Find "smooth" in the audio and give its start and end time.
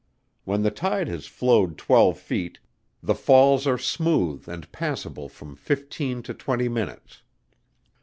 3.77-4.47